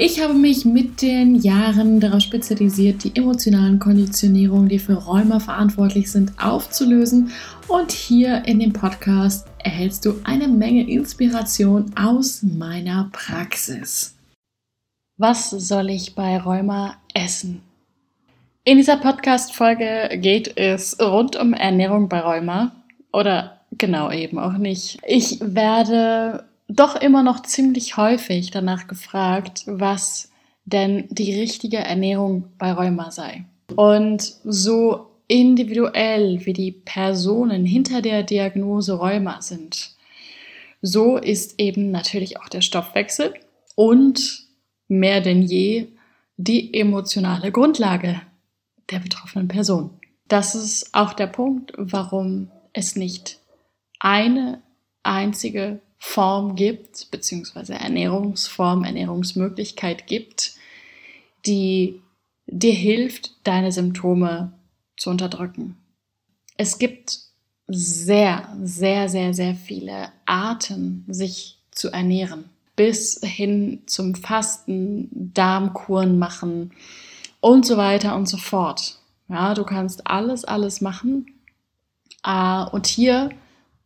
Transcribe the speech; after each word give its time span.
Ich 0.00 0.22
habe 0.22 0.32
mich 0.32 0.64
mit 0.64 1.02
den 1.02 1.34
Jahren 1.34 1.98
darauf 1.98 2.20
spezialisiert, 2.20 3.02
die 3.02 3.16
emotionalen 3.16 3.80
Konditionierungen, 3.80 4.68
die 4.68 4.78
für 4.78 4.94
Rheuma 4.94 5.40
verantwortlich 5.40 6.12
sind, 6.12 6.32
aufzulösen. 6.40 7.32
Und 7.66 7.90
hier 7.90 8.44
in 8.46 8.60
dem 8.60 8.72
Podcast 8.72 9.48
erhältst 9.58 10.04
du 10.04 10.20
eine 10.22 10.46
Menge 10.46 10.88
Inspiration 10.88 11.86
aus 11.96 12.44
meiner 12.44 13.08
Praxis. 13.10 14.14
Was 15.16 15.50
soll 15.50 15.90
ich 15.90 16.14
bei 16.14 16.38
Rheuma 16.38 16.94
essen? 17.12 17.60
In 18.62 18.76
dieser 18.76 18.98
Podcast-Folge 18.98 20.16
geht 20.20 20.56
es 20.56 20.96
rund 21.00 21.34
um 21.34 21.54
Ernährung 21.54 22.08
bei 22.08 22.20
Rheuma. 22.20 22.70
Oder 23.12 23.62
genau 23.72 24.12
eben 24.12 24.38
auch 24.38 24.58
nicht. 24.58 25.00
Ich 25.04 25.40
werde 25.40 26.44
doch 26.68 26.96
immer 26.96 27.22
noch 27.22 27.42
ziemlich 27.42 27.96
häufig 27.96 28.50
danach 28.50 28.86
gefragt, 28.86 29.62
was 29.66 30.30
denn 30.64 31.06
die 31.08 31.34
richtige 31.34 31.78
Ernährung 31.78 32.44
bei 32.58 32.72
Rheuma 32.72 33.10
sei. 33.10 33.44
Und 33.74 34.34
so 34.44 35.06
individuell 35.26 36.44
wie 36.44 36.52
die 36.52 36.72
Personen 36.72 37.64
hinter 37.64 38.02
der 38.02 38.22
Diagnose 38.22 38.94
Rheuma 38.94 39.40
sind, 39.40 39.96
so 40.80 41.16
ist 41.16 41.58
eben 41.58 41.90
natürlich 41.90 42.38
auch 42.38 42.48
der 42.48 42.60
Stoffwechsel 42.60 43.34
und 43.74 44.46
mehr 44.88 45.20
denn 45.20 45.42
je 45.42 45.88
die 46.36 46.72
emotionale 46.74 47.50
Grundlage 47.50 48.20
der 48.90 49.00
betroffenen 49.00 49.48
Person. 49.48 49.90
Das 50.28 50.54
ist 50.54 50.94
auch 50.94 51.14
der 51.14 51.26
Punkt, 51.26 51.72
warum 51.76 52.50
es 52.72 52.94
nicht 52.94 53.40
eine 53.98 54.62
einzige 55.02 55.80
Form 55.98 56.54
gibt, 56.54 57.10
beziehungsweise 57.10 57.74
Ernährungsform, 57.74 58.84
Ernährungsmöglichkeit 58.84 60.06
gibt, 60.06 60.54
die 61.44 62.00
dir 62.46 62.72
hilft, 62.72 63.32
deine 63.44 63.72
Symptome 63.72 64.52
zu 64.96 65.10
unterdrücken. 65.10 65.76
Es 66.56 66.78
gibt 66.78 67.18
sehr, 67.66 68.48
sehr, 68.62 69.08
sehr, 69.08 69.34
sehr 69.34 69.54
viele 69.54 70.10
Arten, 70.24 71.04
sich 71.08 71.58
zu 71.70 71.90
ernähren. 71.90 72.44
Bis 72.76 73.20
hin 73.22 73.82
zum 73.86 74.14
Fasten, 74.14 75.08
Darmkuren 75.34 76.18
machen 76.18 76.72
und 77.40 77.66
so 77.66 77.76
weiter 77.76 78.16
und 78.16 78.28
so 78.28 78.36
fort. 78.36 78.98
Ja, 79.28 79.54
du 79.54 79.64
kannst 79.64 80.06
alles, 80.06 80.44
alles 80.44 80.80
machen. 80.80 81.26
Ah, 82.22 82.64
und 82.64 82.86
hier 82.86 83.30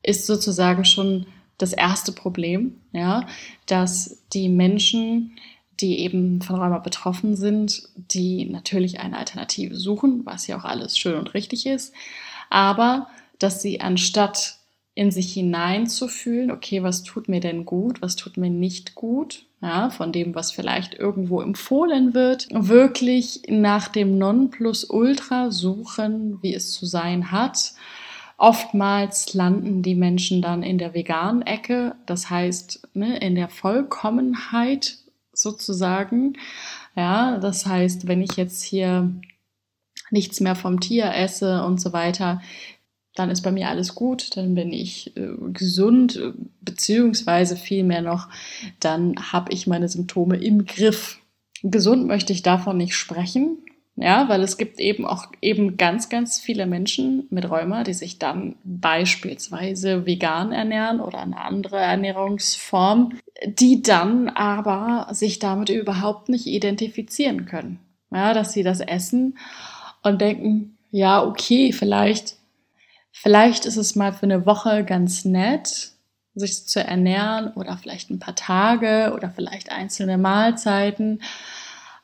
ist 0.02 0.26
sozusagen 0.26 0.84
schon 0.84 1.26
das 1.62 1.72
erste 1.72 2.12
Problem, 2.12 2.80
ja, 2.92 3.26
dass 3.66 4.18
die 4.32 4.48
Menschen, 4.48 5.36
die 5.80 6.00
eben 6.00 6.42
von 6.42 6.56
Rheuma 6.56 6.78
betroffen 6.78 7.36
sind, 7.36 7.88
die 7.96 8.44
natürlich 8.44 9.00
eine 9.00 9.16
Alternative 9.16 9.76
suchen, 9.76 10.26
was 10.26 10.46
ja 10.46 10.58
auch 10.58 10.64
alles 10.64 10.98
schön 10.98 11.18
und 11.18 11.34
richtig 11.34 11.66
ist, 11.66 11.94
aber 12.50 13.08
dass 13.38 13.62
sie 13.62 13.80
anstatt 13.80 14.56
in 14.94 15.10
sich 15.10 15.32
hineinzufühlen, 15.32 16.50
okay, 16.50 16.82
was 16.82 17.02
tut 17.02 17.28
mir 17.28 17.40
denn 17.40 17.64
gut, 17.64 18.02
was 18.02 18.14
tut 18.14 18.36
mir 18.36 18.50
nicht 18.50 18.94
gut, 18.94 19.46
ja, 19.62 19.88
von 19.88 20.12
dem, 20.12 20.34
was 20.34 20.50
vielleicht 20.50 20.94
irgendwo 20.94 21.40
empfohlen 21.40 22.12
wird, 22.12 22.48
wirklich 22.50 23.42
nach 23.48 23.88
dem 23.88 24.18
Nonplusultra 24.18 25.50
suchen, 25.50 26.42
wie 26.42 26.54
es 26.54 26.72
zu 26.72 26.84
sein 26.84 27.30
hat 27.30 27.72
Oftmals 28.42 29.34
landen 29.34 29.82
die 29.82 29.94
Menschen 29.94 30.42
dann 30.42 30.64
in 30.64 30.76
der 30.76 30.94
veganen 30.94 31.42
Ecke, 31.42 31.94
das 32.06 32.28
heißt 32.28 32.88
ne, 32.92 33.16
in 33.18 33.36
der 33.36 33.48
Vollkommenheit 33.48 34.96
sozusagen. 35.32 36.32
Ja, 36.96 37.38
das 37.38 37.66
heißt, 37.66 38.08
wenn 38.08 38.20
ich 38.20 38.32
jetzt 38.32 38.64
hier 38.64 39.14
nichts 40.10 40.40
mehr 40.40 40.56
vom 40.56 40.80
Tier 40.80 41.14
esse 41.14 41.62
und 41.62 41.80
so 41.80 41.92
weiter, 41.92 42.42
dann 43.14 43.30
ist 43.30 43.42
bei 43.42 43.52
mir 43.52 43.68
alles 43.68 43.94
gut, 43.94 44.36
dann 44.36 44.56
bin 44.56 44.72
ich 44.72 45.16
äh, 45.16 45.34
gesund, 45.52 46.20
beziehungsweise 46.62 47.54
vielmehr 47.56 48.02
noch, 48.02 48.28
dann 48.80 49.14
habe 49.30 49.52
ich 49.52 49.68
meine 49.68 49.88
Symptome 49.88 50.38
im 50.38 50.64
Griff. 50.64 51.20
Gesund 51.62 52.08
möchte 52.08 52.32
ich 52.32 52.42
davon 52.42 52.76
nicht 52.76 52.96
sprechen, 52.96 53.58
ja, 53.96 54.28
weil 54.28 54.42
es 54.42 54.56
gibt 54.56 54.80
eben 54.80 55.04
auch 55.04 55.26
eben 55.42 55.76
ganz, 55.76 56.08
ganz 56.08 56.40
viele 56.40 56.66
Menschen 56.66 57.26
mit 57.30 57.50
Rheuma, 57.50 57.84
die 57.84 57.92
sich 57.92 58.18
dann 58.18 58.56
beispielsweise 58.64 60.06
vegan 60.06 60.52
ernähren 60.52 61.00
oder 61.00 61.18
eine 61.18 61.38
andere 61.38 61.78
Ernährungsform, 61.78 63.18
die 63.46 63.82
dann 63.82 64.30
aber 64.30 65.08
sich 65.12 65.38
damit 65.38 65.68
überhaupt 65.68 66.30
nicht 66.30 66.46
identifizieren 66.46 67.44
können. 67.44 67.80
Ja, 68.10 68.32
dass 68.32 68.52
sie 68.52 68.62
das 68.62 68.80
essen 68.80 69.38
und 70.02 70.20
denken, 70.20 70.78
ja, 70.90 71.22
okay, 71.22 71.72
vielleicht, 71.72 72.36
vielleicht 73.10 73.66
ist 73.66 73.76
es 73.76 73.94
mal 73.94 74.12
für 74.12 74.24
eine 74.24 74.46
Woche 74.46 74.84
ganz 74.84 75.24
nett, 75.24 75.92
sich 76.34 76.66
zu 76.66 76.82
ernähren 76.82 77.52
oder 77.54 77.76
vielleicht 77.76 78.10
ein 78.10 78.18
paar 78.18 78.34
Tage 78.34 79.12
oder 79.14 79.30
vielleicht 79.30 79.70
einzelne 79.70 80.16
Mahlzeiten. 80.16 81.20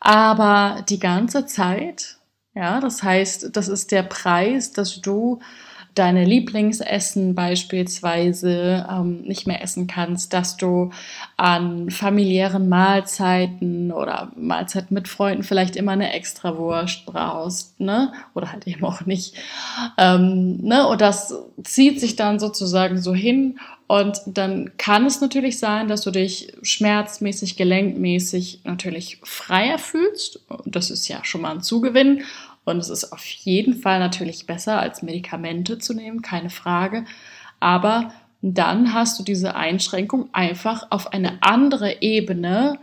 Aber 0.01 0.85
die 0.89 0.99
ganze 0.99 1.47
Zeit, 1.47 2.19
ja, 2.55 2.81
das 2.81 3.03
heißt, 3.03 3.57
das 3.57 3.69
ist 3.69 3.91
der 3.91 4.03
Preis, 4.03 4.73
dass 4.73 5.01
du 5.01 5.41
deine 5.99 6.25
Lieblingsessen 6.25 7.35
beispielsweise 7.35 8.87
ähm, 8.89 9.23
nicht 9.23 9.47
mehr 9.47 9.63
essen 9.63 9.89
kannst, 9.89 10.33
dass 10.33 10.57
du 10.57 10.91
an 11.37 11.91
familiären 11.91 12.69
Mahlzeiten 12.69 13.91
oder 13.91 14.31
Mahlzeiten 14.37 14.95
mit 14.95 15.09
Freunden 15.09 15.43
vielleicht 15.43 15.75
immer 15.75 15.93
eine 15.93 16.13
Extrawurst 16.13 17.05
brauchst, 17.05 17.81
ne? 17.81 18.13
Oder 18.35 18.53
halt 18.53 18.67
eben 18.67 18.85
auch 18.85 19.07
nicht. 19.07 19.35
Ähm, 19.97 20.59
ne? 20.63 20.87
Und 20.87 21.01
das 21.01 21.35
zieht 21.65 22.01
sich 22.01 22.15
dann 22.15 22.39
sozusagen 22.39 22.99
so 22.99 23.15
hin 23.15 23.59
und 23.89 24.21
dann 24.27 24.77
kann 24.77 25.07
es 25.07 25.23
natürlich 25.23 25.59
sein, 25.59 25.89
dass 25.89 26.03
du 26.03 26.11
dich 26.11 26.53
schmerzmäßig, 26.63 27.57
gelenkmäßig 27.57 28.61
natürlich 28.65 29.19
freier 29.25 29.79
fühlst. 29.79 30.41
Das 30.67 30.91
ist 30.91 31.09
ja 31.09 31.25
schon 31.25 31.41
mal 31.41 31.53
ein 31.53 31.63
Zugewinn. 31.63 32.23
Und 32.67 32.77
es 32.81 32.91
ist 32.91 33.15
auf 33.15 33.25
jeden 33.25 33.73
Fall 33.73 33.99
natürlich 33.99 34.45
besser, 34.45 34.79
als 34.79 35.01
Medikamente 35.01 35.79
zu 35.79 35.95
nehmen, 35.95 36.21
keine 36.21 36.51
Frage. 36.51 37.07
Aber 37.61 38.13
dann 38.43 38.93
hast 38.93 39.19
du 39.19 39.23
diese 39.23 39.55
Einschränkung 39.55 40.29
einfach 40.35 40.89
auf 40.91 41.15
eine 41.15 41.43
andere 41.43 42.03
Ebene, 42.03 42.79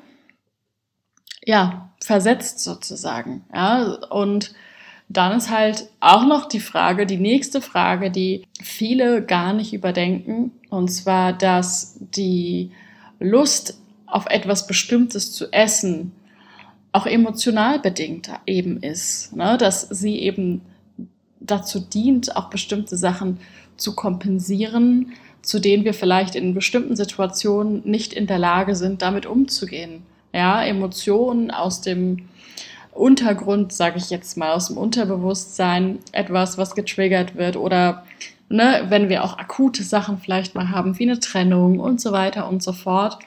ja, 1.45 1.93
versetzt 2.03 2.61
sozusagen. 2.61 3.45
Ja, 3.53 3.83
und 4.09 4.55
dann 5.07 5.37
ist 5.37 5.49
halt 5.49 5.89
auch 5.99 6.25
noch 6.25 6.47
die 6.47 6.59
Frage, 6.59 7.05
die 7.05 7.17
nächste 7.17 7.61
Frage, 7.61 8.09
die 8.09 8.43
viele 8.61 9.23
gar 9.23 9.53
nicht 9.53 9.73
überdenken, 9.73 10.51
und 10.69 10.89
zwar, 10.89 11.33
dass 11.33 11.97
die 11.99 12.71
Lust 13.19 13.79
auf 14.07 14.25
etwas 14.27 14.67
Bestimmtes 14.67 15.31
zu 15.31 15.51
essen 15.51 16.11
auch 16.91 17.05
emotional 17.05 17.79
bedingt 17.79 18.29
eben 18.45 18.81
ist, 18.81 19.35
ne? 19.35 19.57
dass 19.57 19.81
sie 19.81 20.17
eben 20.19 20.61
dazu 21.41 21.81
dient, 21.81 22.37
auch 22.37 22.49
bestimmte 22.49 22.95
Sachen 22.95 23.39
zu 23.75 23.95
kompensieren, 23.95 25.11
zu 25.41 25.59
denen 25.59 25.83
wir 25.83 25.93
vielleicht 25.93 26.35
in 26.35 26.53
bestimmten 26.53 26.95
Situationen 26.95 27.81
nicht 27.83 28.13
in 28.13 28.27
der 28.27 28.39
Lage 28.39 28.75
sind, 28.75 29.01
damit 29.01 29.25
umzugehen. 29.25 30.03
Ja, 30.33 30.63
Emotionen 30.63 31.51
aus 31.51 31.81
dem 31.81 32.29
Untergrund, 32.95 33.73
sage 33.73 33.97
ich 33.97 34.09
jetzt 34.09 34.37
mal, 34.37 34.53
aus 34.53 34.67
dem 34.67 34.77
Unterbewusstsein, 34.77 35.99
etwas, 36.11 36.57
was 36.57 36.75
getriggert 36.75 37.35
wird 37.35 37.57
oder 37.57 38.05
ne, 38.49 38.85
wenn 38.89 39.09
wir 39.09 39.23
auch 39.23 39.37
akute 39.37 39.83
Sachen 39.83 40.17
vielleicht 40.17 40.55
mal 40.55 40.69
haben, 40.69 40.97
wie 40.97 41.03
eine 41.03 41.19
Trennung 41.19 41.79
und 41.79 41.99
so 42.01 42.11
weiter 42.11 42.47
und 42.47 42.63
so 42.63 42.73
fort. 42.73 43.19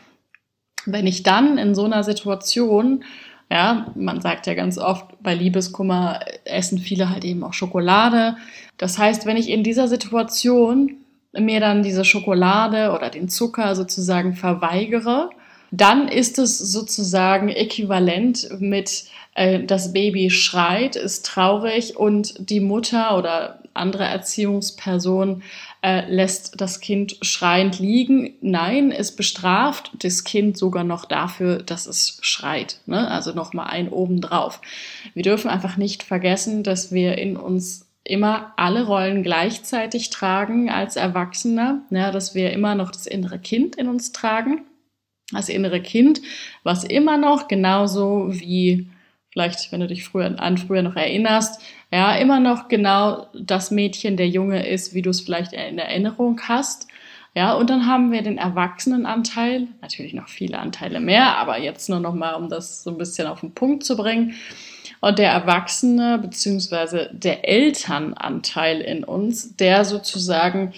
Wenn 0.86 1.06
ich 1.06 1.22
dann 1.22 1.58
in 1.58 1.74
so 1.74 1.84
einer 1.84 2.02
Situation, 2.02 3.04
ja, 3.50 3.92
man 3.94 4.20
sagt 4.20 4.46
ja 4.46 4.54
ganz 4.54 4.78
oft, 4.78 5.22
bei 5.22 5.34
Liebeskummer 5.34 6.20
essen 6.44 6.78
viele 6.78 7.10
halt 7.10 7.24
eben 7.24 7.44
auch 7.44 7.52
Schokolade. 7.52 8.36
Das 8.76 8.98
heißt, 8.98 9.26
wenn 9.26 9.36
ich 9.36 9.48
in 9.48 9.64
dieser 9.64 9.88
Situation 9.88 10.96
mir 11.32 11.60
dann 11.60 11.82
diese 11.82 12.04
Schokolade 12.04 12.92
oder 12.92 13.10
den 13.10 13.28
Zucker 13.28 13.74
sozusagen 13.74 14.34
verweigere, 14.34 15.30
dann 15.70 16.08
ist 16.08 16.38
es 16.38 16.58
sozusagen 16.58 17.48
äquivalent 17.48 18.48
mit 18.60 19.04
äh, 19.34 19.64
das 19.64 19.92
Baby 19.92 20.30
schreit, 20.30 20.96
ist 20.96 21.26
traurig 21.26 21.96
und 21.96 22.34
die 22.50 22.60
Mutter 22.60 23.16
oder 23.16 23.62
andere 23.74 24.04
Erziehungsperson 24.04 25.42
äh, 25.82 26.10
lässt 26.10 26.60
das 26.60 26.80
Kind 26.80 27.18
schreiend 27.22 27.78
liegen. 27.78 28.34
Nein, 28.40 28.90
es 28.90 29.14
bestraft 29.14 29.92
das 30.02 30.24
Kind 30.24 30.58
sogar 30.58 30.84
noch 30.84 31.04
dafür, 31.04 31.62
dass 31.62 31.86
es 31.86 32.18
schreit. 32.20 32.80
Ne? 32.86 33.08
Also 33.08 33.32
nochmal 33.32 33.68
ein 33.68 33.88
obendrauf. 33.88 34.60
Wir 35.14 35.22
dürfen 35.22 35.48
einfach 35.48 35.76
nicht 35.76 36.02
vergessen, 36.02 36.64
dass 36.64 36.90
wir 36.92 37.18
in 37.18 37.36
uns 37.36 37.86
immer 38.04 38.52
alle 38.56 38.86
Rollen 38.86 39.22
gleichzeitig 39.22 40.10
tragen 40.10 40.70
als 40.70 40.96
Erwachsener, 40.96 41.82
ja, 41.90 42.10
dass 42.10 42.34
wir 42.34 42.52
immer 42.52 42.74
noch 42.74 42.90
das 42.90 43.06
innere 43.06 43.38
Kind 43.38 43.76
in 43.76 43.86
uns 43.86 44.12
tragen. 44.12 44.62
Das 45.32 45.48
innere 45.48 45.80
Kind, 45.80 46.22
was 46.62 46.84
immer 46.84 47.16
noch 47.16 47.48
genauso 47.48 48.28
wie 48.30 48.88
vielleicht, 49.30 49.70
wenn 49.72 49.80
du 49.80 49.86
dich 49.86 50.04
früher 50.04 50.40
an 50.40 50.58
früher 50.58 50.82
noch 50.82 50.96
erinnerst, 50.96 51.60
ja, 51.92 52.14
immer 52.16 52.40
noch 52.40 52.68
genau 52.68 53.28
das 53.34 53.70
Mädchen, 53.70 54.16
der 54.16 54.28
Junge 54.28 54.66
ist, 54.66 54.94
wie 54.94 55.02
du 55.02 55.10
es 55.10 55.20
vielleicht 55.20 55.52
in 55.52 55.78
Erinnerung 55.78 56.40
hast. 56.48 56.88
Ja, 57.34 57.54
und 57.54 57.70
dann 57.70 57.86
haben 57.86 58.10
wir 58.10 58.22
den 58.22 58.38
Erwachsenenanteil, 58.38 59.68
natürlich 59.80 60.12
noch 60.12 60.28
viele 60.28 60.58
Anteile 60.58 60.98
mehr, 60.98 61.36
aber 61.36 61.58
jetzt 61.58 61.88
nur 61.88 62.00
noch 62.00 62.14
mal, 62.14 62.34
um 62.34 62.48
das 62.48 62.82
so 62.82 62.90
ein 62.90 62.98
bisschen 62.98 63.26
auf 63.26 63.40
den 63.40 63.52
Punkt 63.52 63.84
zu 63.84 63.96
bringen. 63.96 64.34
Und 65.00 65.18
der 65.18 65.30
Erwachsene 65.30 66.18
beziehungsweise 66.18 67.10
der 67.12 67.48
Elternanteil 67.48 68.80
in 68.80 69.04
uns, 69.04 69.54
der 69.56 69.84
sozusagen 69.84 70.72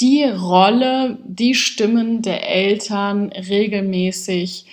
die 0.00 0.24
Rolle, 0.24 1.18
die 1.24 1.54
Stimmen 1.54 2.22
der 2.22 2.48
Eltern 2.48 3.30
regelmäßig 3.32 4.66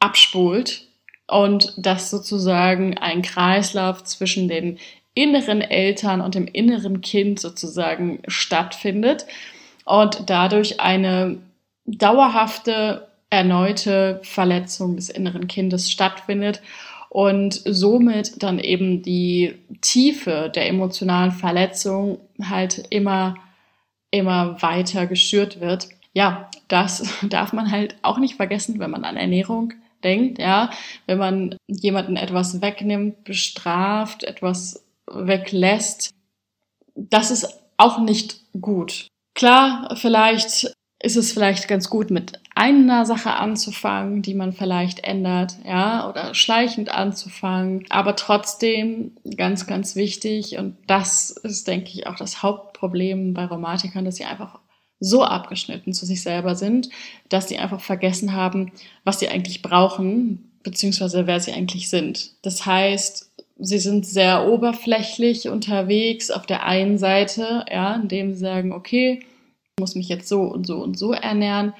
abspult 0.00 0.86
und 1.26 1.74
dass 1.76 2.10
sozusagen 2.10 2.98
ein 2.98 3.22
Kreislauf 3.22 4.04
zwischen 4.04 4.48
den 4.48 4.78
inneren 5.14 5.60
Eltern 5.60 6.20
und 6.20 6.34
dem 6.34 6.46
inneren 6.46 7.00
Kind 7.00 7.40
sozusagen 7.40 8.20
stattfindet 8.26 9.26
und 9.84 10.24
dadurch 10.26 10.80
eine 10.80 11.38
dauerhafte 11.86 13.08
erneute 13.30 14.20
Verletzung 14.22 14.96
des 14.96 15.08
inneren 15.08 15.46
Kindes 15.46 15.90
stattfindet 15.90 16.62
und 17.10 17.60
somit 17.64 18.42
dann 18.42 18.58
eben 18.58 19.02
die 19.02 19.54
Tiefe 19.80 20.50
der 20.54 20.68
emotionalen 20.68 21.30
Verletzung 21.30 22.18
halt 22.42 22.86
immer, 22.90 23.36
immer 24.18 24.60
weiter 24.62 25.06
geschürt 25.06 25.60
wird. 25.60 25.88
Ja, 26.12 26.50
das 26.68 27.04
darf 27.28 27.52
man 27.52 27.70
halt 27.70 27.96
auch 28.02 28.18
nicht 28.18 28.36
vergessen, 28.36 28.78
wenn 28.78 28.90
man 28.90 29.04
an 29.04 29.16
Ernährung 29.16 29.72
denkt, 30.02 30.38
ja, 30.38 30.70
wenn 31.06 31.18
man 31.18 31.56
jemanden 31.66 32.16
etwas 32.16 32.60
wegnimmt, 32.60 33.24
bestraft, 33.24 34.22
etwas 34.22 34.84
weglässt, 35.10 36.10
das 36.94 37.30
ist 37.30 37.60
auch 37.78 37.98
nicht 37.98 38.40
gut. 38.60 39.08
Klar, 39.34 39.96
vielleicht 39.96 40.74
ist 41.04 41.16
es 41.16 41.32
vielleicht 41.32 41.68
ganz 41.68 41.90
gut, 41.90 42.10
mit 42.10 42.40
einer 42.54 43.04
Sache 43.04 43.32
anzufangen, 43.32 44.22
die 44.22 44.34
man 44.34 44.52
vielleicht 44.52 45.00
ändert, 45.00 45.56
ja, 45.66 46.08
oder 46.08 46.34
schleichend 46.34 46.88
anzufangen. 46.88 47.84
Aber 47.90 48.16
trotzdem 48.16 49.16
ganz, 49.36 49.66
ganz 49.66 49.96
wichtig, 49.96 50.56
und 50.56 50.76
das 50.86 51.30
ist, 51.30 51.66
denke 51.68 51.90
ich, 51.90 52.06
auch 52.06 52.16
das 52.16 52.42
Hauptproblem 52.84 53.32
bei 53.34 53.46
Rheumatikern, 53.46 54.04
dass 54.04 54.16
sie 54.16 54.24
einfach 54.24 54.60
so 55.00 55.24
abgeschnitten 55.24 55.92
zu 55.92 56.06
sich 56.06 56.22
selber 56.22 56.54
sind, 56.54 56.88
dass 57.28 57.48
sie 57.48 57.58
einfach 57.58 57.80
vergessen 57.80 58.32
haben, 58.32 58.72
was 59.04 59.20
sie 59.20 59.28
eigentlich 59.28 59.62
brauchen, 59.62 60.52
beziehungsweise 60.62 61.26
wer 61.26 61.40
sie 61.40 61.52
eigentlich 61.52 61.88
sind. 61.88 62.32
Das 62.42 62.64
heißt, 62.64 63.32
sie 63.58 63.78
sind 63.78 64.06
sehr 64.06 64.46
oberflächlich 64.46 65.48
unterwegs 65.48 66.30
auf 66.30 66.46
der 66.46 66.64
einen 66.64 66.98
Seite, 66.98 67.64
ja, 67.70 67.94
indem 67.94 68.32
sie 68.32 68.40
sagen, 68.40 68.72
okay, 68.72 69.20
ich 69.20 69.80
muss 69.80 69.94
mich 69.94 70.08
jetzt 70.08 70.28
so 70.28 70.42
und 70.42 70.66
so 70.66 70.82
und 70.82 70.98
so 70.98 71.12
ernähren, 71.12 71.74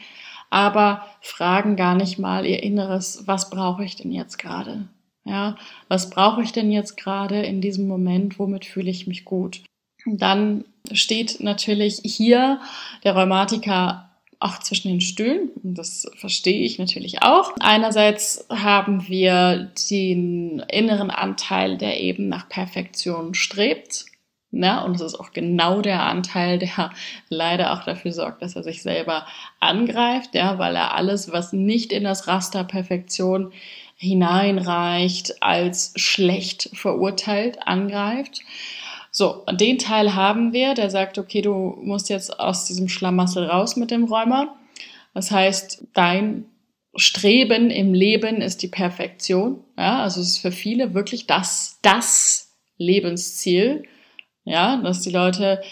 aber 0.50 1.06
fragen 1.20 1.76
gar 1.76 1.94
nicht 1.94 2.18
mal 2.18 2.44
ihr 2.46 2.62
Inneres, 2.62 3.22
was 3.26 3.50
brauche 3.50 3.84
ich 3.84 3.96
denn 3.96 4.10
jetzt 4.10 4.38
gerade? 4.38 4.88
Ja, 5.24 5.56
was 5.88 6.10
brauche 6.10 6.42
ich 6.42 6.52
denn 6.52 6.70
jetzt 6.70 6.96
gerade 6.96 7.42
in 7.42 7.62
diesem 7.62 7.88
Moment? 7.88 8.38
Womit 8.38 8.66
fühle 8.66 8.90
ich 8.90 9.06
mich 9.06 9.24
gut? 9.24 9.62
Dann 10.06 10.64
steht 10.92 11.40
natürlich 11.40 12.00
hier 12.04 12.60
der 13.04 13.14
Rheumatiker 13.14 14.10
auch 14.40 14.58
zwischen 14.58 14.88
den 14.88 15.00
Stühlen. 15.00 15.50
Das 15.62 16.06
verstehe 16.16 16.64
ich 16.64 16.78
natürlich 16.78 17.22
auch. 17.22 17.52
Einerseits 17.60 18.46
haben 18.50 19.08
wir 19.08 19.72
den 19.90 20.60
inneren 20.68 21.10
Anteil, 21.10 21.78
der 21.78 22.00
eben 22.00 22.28
nach 22.28 22.48
Perfektion 22.48 23.34
strebt. 23.34 24.04
Ja, 24.50 24.82
und 24.82 24.94
es 24.94 25.00
ist 25.00 25.18
auch 25.18 25.32
genau 25.32 25.80
der 25.80 26.02
Anteil, 26.04 26.58
der 26.58 26.90
leider 27.28 27.72
auch 27.72 27.84
dafür 27.84 28.12
sorgt, 28.12 28.42
dass 28.42 28.54
er 28.54 28.62
sich 28.62 28.82
selber 28.82 29.26
angreift, 29.58 30.34
ja, 30.34 30.58
weil 30.58 30.76
er 30.76 30.94
alles, 30.94 31.32
was 31.32 31.52
nicht 31.52 31.92
in 31.92 32.04
das 32.04 32.28
Raster 32.28 32.62
Perfektion 32.62 33.52
hineinreicht, 33.96 35.42
als 35.42 35.92
schlecht 35.96 36.70
verurteilt 36.74 37.66
angreift. 37.66 38.42
So, 39.16 39.44
den 39.52 39.78
Teil 39.78 40.16
haben 40.16 40.52
wir, 40.52 40.74
der 40.74 40.90
sagt, 40.90 41.18
okay, 41.18 41.40
du 41.40 41.78
musst 41.80 42.08
jetzt 42.08 42.40
aus 42.40 42.64
diesem 42.64 42.88
Schlamassel 42.88 43.44
raus 43.44 43.76
mit 43.76 43.92
dem 43.92 44.06
Räumer. 44.06 44.56
Das 45.14 45.30
heißt, 45.30 45.86
dein 45.92 46.46
Streben 46.96 47.70
im 47.70 47.94
Leben 47.94 48.40
ist 48.40 48.62
die 48.62 48.68
Perfektion. 48.68 49.62
Ja, 49.78 50.02
also 50.02 50.20
es 50.20 50.30
ist 50.30 50.38
für 50.38 50.50
viele 50.50 50.94
wirklich 50.94 51.28
das, 51.28 51.78
das 51.80 52.56
Lebensziel. 52.76 53.84
Ja, 54.42 54.78
dass 54.78 55.02
die 55.02 55.12
Leute 55.12 55.62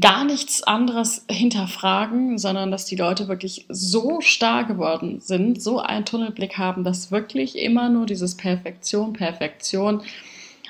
gar 0.00 0.24
nichts 0.24 0.62
anderes 0.62 1.26
hinterfragen, 1.30 2.38
sondern 2.38 2.70
dass 2.70 2.86
die 2.86 2.96
Leute 2.96 3.28
wirklich 3.28 3.66
so 3.68 4.22
starr 4.22 4.64
geworden 4.64 5.20
sind, 5.20 5.62
so 5.62 5.80
einen 5.80 6.06
Tunnelblick 6.06 6.56
haben, 6.56 6.82
dass 6.82 7.10
wirklich 7.10 7.58
immer 7.58 7.90
nur 7.90 8.06
dieses 8.06 8.38
Perfektion, 8.38 9.12
Perfektion. 9.12 10.00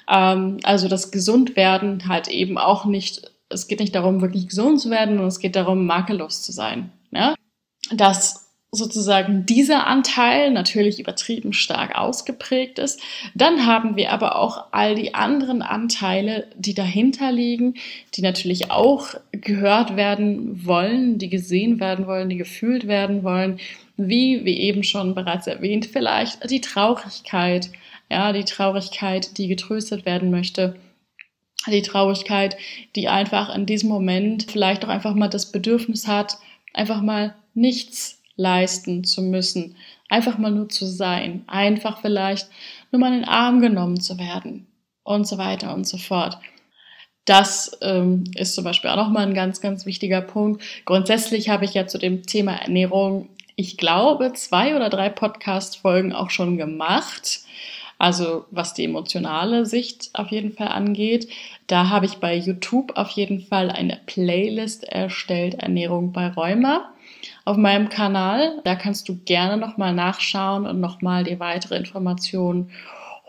Ähm, 0.09 0.59
also 0.63 0.89
das 0.89 1.11
Gesundwerden 1.11 2.09
halt 2.09 2.29
eben 2.29 2.59
auch 2.59 2.85
nicht, 2.85 3.31
es 3.49 3.69
geht 3.69 3.81
nicht 3.81 3.95
darum, 3.95 4.21
wirklich 4.21 4.49
gesund 4.49 4.81
zu 4.81 4.91
werden, 4.91 5.11
sondern 5.11 5.29
es 5.29 5.39
geht 5.39 5.57
darum, 5.57 5.87
makellos 5.87 6.43
zu 6.43 6.53
sein. 6.53 6.93
Ja? 7.11 7.35
Dass 7.91 8.45
sozusagen 8.75 9.47
dieser 9.47 9.87
Anteil 9.87 10.51
natürlich 10.51 11.01
übertrieben 11.01 11.53
stark 11.53 11.97
ausgeprägt 11.97 12.79
ist. 12.79 13.01
Dann 13.35 13.67
haben 13.67 13.97
wir 13.97 14.13
aber 14.13 14.37
auch 14.37 14.67
all 14.73 14.95
die 14.95 15.15
anderen 15.15 15.63
Anteile, 15.63 16.49
die 16.57 16.75
dahinter 16.75 17.33
liegen, 17.33 17.75
die 18.15 18.23
natürlich 18.23 18.71
auch 18.71 19.15
gehört 19.31 19.97
werden 19.97 20.67
wollen, 20.67 21.19
die 21.19 21.29
gesehen 21.29 21.81
werden 21.81 22.07
wollen, 22.07 22.29
die 22.29 22.37
gefühlt 22.37 22.87
werden 22.87 23.23
wollen, 23.23 23.59
wie, 23.97 24.45
wie 24.45 24.59
eben 24.59 24.83
schon 24.83 25.15
bereits 25.15 25.47
erwähnt, 25.47 25.87
vielleicht 25.87 26.51
die 26.51 26.61
Traurigkeit, 26.61 27.71
ja, 28.15 28.33
die 28.33 28.45
Traurigkeit, 28.45 29.37
die 29.39 29.49
getröstet 29.49 30.07
werden 30.07 30.31
möchte, 30.31 30.77
die 31.67 31.83
Traurigkeit, 31.83 32.57
die 32.95 33.09
einfach 33.09 33.55
in 33.55 33.67
diesem 33.67 33.89
Moment 33.89 34.51
vielleicht 34.51 34.85
auch 34.85 34.89
einfach 34.89 35.15
mal 35.15 35.29
das 35.29 35.51
Bedürfnis 35.51 36.07
hat, 36.07 36.39
einfach 36.73 37.03
mal 37.03 37.35
nichts 37.55 38.23
leisten 38.37 39.05
zu 39.05 39.23
müssen, 39.23 39.77
einfach 40.09 40.39
mal 40.39 40.51
nur 40.51 40.69
zu 40.69 40.87
sein, 40.87 41.45
einfach 41.47 42.01
vielleicht 42.01 42.49
nur 42.93 43.01
mal 43.01 43.13
in 43.13 43.21
den 43.21 43.29
Arm 43.29 43.61
genommen 43.61 44.01
zu 44.01 44.19
werden 44.19 44.67
und 45.03 45.27
so 45.27 45.39
weiter 45.39 45.75
und 45.75 45.87
so 45.87 45.99
fort. 45.99 46.39
Das 47.25 47.79
ähm, 47.81 48.25
ist 48.35 48.55
zum 48.55 48.65
Beispiel 48.65 48.91
auch 48.91 48.97
nochmal 48.97 49.27
ein 49.27 49.35
ganz, 49.35 49.61
ganz 49.61 49.87
wichtiger 49.87 50.21
Punkt. 50.21 50.63
Grundsätzlich 50.85 51.49
habe 51.49 51.65
ich 51.65 51.75
ja 51.75 51.87
zu 51.87 51.99
dem 51.99 52.25
Thema 52.25 52.53
Ernährung, 52.53 53.31
ich 53.57 53.77
glaube, 53.77 54.33
zwei 54.35 54.75
oder 54.77 54.91
drei 54.91 55.09
Podcast-Folgen 55.09 56.13
auch 56.13 56.31
schon 56.31 56.57
gemacht. 56.57 57.41
Also 57.99 58.45
was 58.51 58.75
die 58.75 58.85
emotionale 58.85 59.67
Sicht 59.67 60.11
auf 60.15 60.29
jeden 60.29 60.53
Fall 60.53 60.69
angeht, 60.69 61.29
da 61.67 61.89
habe 61.89 62.07
ich 62.07 62.17
bei 62.17 62.35
YouTube 62.37 62.97
auf 62.97 63.11
jeden 63.11 63.41
Fall 63.41 63.71
eine 63.71 64.01
Playlist 64.07 64.85
erstellt, 64.85 65.55
Ernährung 65.55 66.13
bei 66.13 66.29
Rheuma 66.29 66.91
auf 67.45 67.57
meinem 67.57 67.89
Kanal. 67.89 68.61
Da 68.65 68.75
kannst 68.75 69.09
du 69.09 69.19
gerne 69.25 69.57
nochmal 69.57 69.95
nachschauen 69.95 70.67
und 70.67 70.81
nochmal 70.81 71.25
dir 71.25 71.41
weitere 71.41 71.77
Informationen 71.77 72.71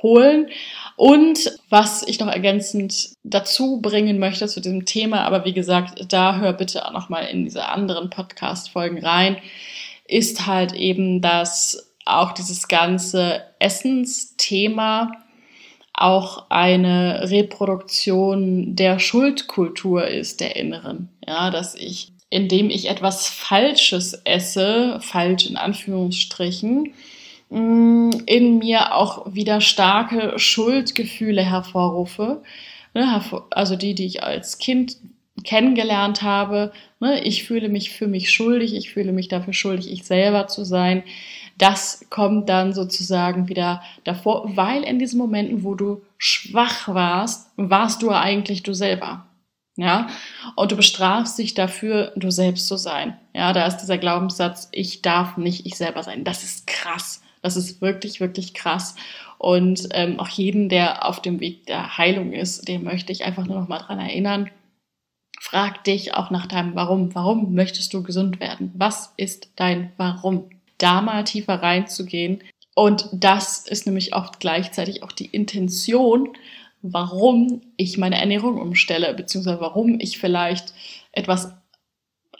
holen. 0.01 0.47
Und 0.95 1.57
was 1.69 2.03
ich 2.03 2.19
noch 2.19 2.27
ergänzend 2.27 3.09
dazu 3.23 3.81
bringen 3.81 4.19
möchte 4.19 4.47
zu 4.47 4.61
diesem 4.61 4.85
Thema, 4.85 5.21
aber 5.21 5.45
wie 5.45 5.53
gesagt, 5.53 6.11
da 6.11 6.37
hör 6.37 6.53
bitte 6.53 6.85
auch 6.85 6.91
nochmal 6.91 7.27
in 7.27 7.43
diese 7.43 7.65
anderen 7.67 8.09
Podcast-Folgen 8.09 9.03
rein, 9.03 9.37
ist 10.07 10.45
halt 10.45 10.73
eben, 10.73 11.21
dass 11.21 11.91
auch 12.05 12.33
dieses 12.33 12.67
ganze 12.67 13.41
Essensthema 14.45 15.11
auch 15.93 16.47
eine 16.49 17.29
Reproduktion 17.29 18.75
der 18.75 18.99
Schuldkultur 18.99 20.07
ist, 20.07 20.41
der 20.41 20.57
Inneren. 20.57 21.09
Ja, 21.25 21.51
dass 21.51 21.75
ich 21.75 22.11
indem 22.31 22.69
ich 22.69 22.89
etwas 22.89 23.29
Falsches 23.29 24.13
esse, 24.25 24.99
falsch 24.99 25.45
in 25.45 25.55
Anführungsstrichen, 25.55 26.91
mm, 27.49 28.09
in 28.25 28.57
mir 28.57 28.93
auch 28.93 29.33
wieder 29.33 29.61
starke 29.61 30.37
Schuldgefühle 30.37 31.43
hervorrufe. 31.43 32.41
Ne, 32.93 33.21
also 33.51 33.77
die, 33.77 33.95
die 33.95 34.07
ich 34.07 34.23
als 34.23 34.57
Kind 34.57 34.97
kennengelernt 35.45 36.23
habe. 36.23 36.73
Ne, 36.99 37.23
ich 37.23 37.45
fühle 37.45 37.69
mich 37.69 37.91
für 37.91 38.07
mich 38.07 38.31
schuldig, 38.31 38.75
ich 38.75 38.91
fühle 38.91 39.13
mich 39.13 39.29
dafür 39.29 39.53
schuldig, 39.53 39.89
ich 39.89 40.03
selber 40.03 40.47
zu 40.47 40.65
sein. 40.65 41.03
Das 41.57 42.05
kommt 42.09 42.49
dann 42.49 42.73
sozusagen 42.73 43.47
wieder 43.47 43.81
davor, 44.03 44.55
weil 44.57 44.83
in 44.83 44.99
diesen 44.99 45.17
Momenten, 45.17 45.63
wo 45.63 45.75
du 45.75 46.01
schwach 46.17 46.87
warst, 46.87 47.51
warst 47.55 48.01
du 48.01 48.11
eigentlich 48.11 48.63
du 48.63 48.73
selber. 48.73 49.25
Ja, 49.77 50.07
und 50.55 50.71
du 50.71 50.77
bestrafst 50.77 51.37
dich 51.37 51.53
dafür, 51.53 52.13
du 52.15 52.31
selbst 52.31 52.67
zu 52.67 52.77
sein. 52.77 53.17
Ja, 53.33 53.51
da 53.51 53.65
ist 53.65 53.77
dieser 53.77 53.97
Glaubenssatz, 53.97 54.69
ich 54.71 55.01
darf 55.01 55.35
nicht 55.35 55.65
ich 55.65 55.75
selber 55.75 56.01
sein. 56.01 56.23
Das 56.23 56.43
ist 56.43 56.65
krass. 56.65 57.21
Das 57.41 57.57
ist 57.57 57.81
wirklich, 57.81 58.21
wirklich 58.21 58.53
krass. 58.53 58.95
Und 59.37 59.89
ähm, 59.91 60.19
auch 60.19 60.29
jeden, 60.29 60.69
der 60.69 61.05
auf 61.05 61.21
dem 61.21 61.41
Weg 61.41 61.65
der 61.67 61.97
Heilung 61.97 62.31
ist, 62.31 62.67
den 62.67 62.83
möchte 62.83 63.11
ich 63.11 63.25
einfach 63.25 63.45
nur 63.45 63.59
noch 63.59 63.67
mal 63.67 63.79
dran 63.79 63.99
erinnern. 63.99 64.49
Frag 65.41 65.83
dich 65.83 66.13
auch 66.15 66.31
nach 66.31 66.47
deinem 66.47 66.73
Warum. 66.75 67.13
Warum 67.13 67.53
möchtest 67.53 67.93
du 67.93 68.01
gesund 68.01 68.39
werden? 68.39 68.71
Was 68.75 69.13
ist 69.17 69.49
dein 69.57 69.91
Warum? 69.97 70.49
Da 70.77 71.01
mal 71.01 71.23
tiefer 71.23 71.61
reinzugehen. 71.61 72.43
Und 72.75 73.07
das 73.13 73.59
ist 73.67 73.85
nämlich 73.85 74.15
oft 74.15 74.39
gleichzeitig 74.39 75.03
auch 75.03 75.11
die 75.11 75.27
Intention, 75.27 76.37
warum 76.81 77.61
ich 77.77 77.97
meine 77.97 78.19
Ernährung 78.19 78.59
umstelle, 78.59 79.13
beziehungsweise 79.13 79.61
warum 79.61 79.99
ich 79.99 80.19
vielleicht 80.19 80.73
etwas 81.11 81.53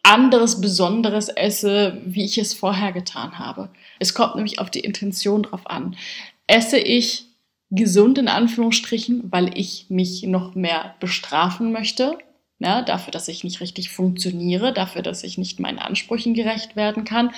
anderes, 0.03 0.61
Besonderes 0.61 1.29
esse, 1.29 1.99
wie 2.05 2.25
ich 2.25 2.37
es 2.37 2.53
vorher 2.53 2.91
getan 2.91 3.39
habe. 3.39 3.69
Es 3.99 4.13
kommt 4.13 4.35
nämlich 4.35 4.59
auf 4.59 4.69
die 4.69 4.81
Intention 4.81 5.43
drauf 5.43 5.67
an. 5.67 5.95
Esse 6.47 6.77
ich 6.77 7.25
gesund 7.71 8.17
in 8.17 8.27
Anführungsstrichen, 8.27 9.31
weil 9.31 9.57
ich 9.57 9.87
mich 9.89 10.23
noch 10.23 10.53
mehr 10.53 10.95
bestrafen 10.99 11.71
möchte, 11.71 12.17
ja, 12.59 12.81
dafür, 12.81 13.11
dass 13.11 13.27
ich 13.27 13.43
nicht 13.43 13.59
richtig 13.59 13.89
funktioniere, 13.89 14.71
dafür, 14.71 15.01
dass 15.01 15.23
ich 15.23 15.37
nicht 15.37 15.59
meinen 15.59 15.79
Ansprüchen 15.79 16.33
gerecht 16.33 16.75
werden 16.75 17.03
kann, 17.03 17.31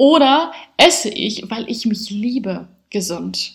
oder 0.00 0.52
esse 0.78 1.10
ich, 1.10 1.50
weil 1.50 1.68
ich 1.68 1.84
mich 1.84 2.08
liebe, 2.08 2.68
gesund. 2.88 3.52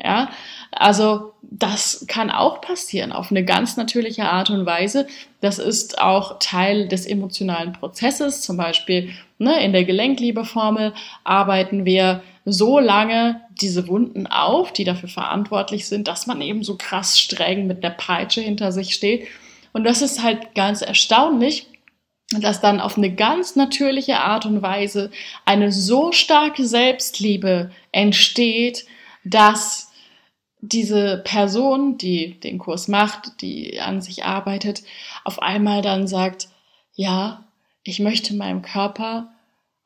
Ja, 0.00 0.30
also 0.70 1.32
das 1.42 2.04
kann 2.06 2.30
auch 2.30 2.60
passieren 2.60 3.10
auf 3.10 3.32
eine 3.32 3.44
ganz 3.44 3.76
natürliche 3.76 4.26
Art 4.26 4.48
und 4.50 4.64
Weise. 4.64 5.08
Das 5.40 5.58
ist 5.58 5.98
auch 5.98 6.38
Teil 6.38 6.86
des 6.86 7.04
emotionalen 7.04 7.72
Prozesses. 7.72 8.42
Zum 8.42 8.56
Beispiel 8.56 9.10
ne, 9.38 9.60
in 9.60 9.72
der 9.72 9.82
Gelenkliebeformel 9.82 10.94
arbeiten 11.24 11.84
wir 11.84 12.22
so 12.44 12.78
lange 12.78 13.40
diese 13.60 13.88
Wunden 13.88 14.28
auf, 14.28 14.72
die 14.72 14.84
dafür 14.84 15.08
verantwortlich 15.08 15.88
sind, 15.88 16.06
dass 16.06 16.28
man 16.28 16.40
eben 16.40 16.62
so 16.62 16.76
krass 16.76 17.18
streng 17.18 17.66
mit 17.66 17.82
der 17.82 17.90
Peitsche 17.90 18.40
hinter 18.40 18.70
sich 18.70 18.94
steht. 18.94 19.26
Und 19.72 19.82
das 19.82 20.00
ist 20.00 20.22
halt 20.22 20.54
ganz 20.54 20.80
erstaunlich, 20.80 21.66
dass 22.30 22.60
dann 22.60 22.80
auf 22.80 22.98
eine 22.98 23.14
ganz 23.14 23.56
natürliche 23.56 24.18
Art 24.18 24.44
und 24.44 24.60
Weise 24.60 25.10
eine 25.44 25.72
so 25.72 26.12
starke 26.12 26.66
Selbstliebe 26.66 27.70
entsteht, 27.90 28.86
dass 29.24 29.90
diese 30.60 31.22
Person, 31.24 31.98
die 31.98 32.38
den 32.40 32.58
Kurs 32.58 32.88
macht, 32.88 33.40
die 33.40 33.80
an 33.80 34.02
sich 34.02 34.24
arbeitet, 34.24 34.82
auf 35.24 35.40
einmal 35.40 35.82
dann 35.82 36.06
sagt, 36.06 36.48
ja, 36.94 37.44
ich 37.82 38.00
möchte 38.00 38.34
meinem 38.34 38.62
Körper 38.62 39.32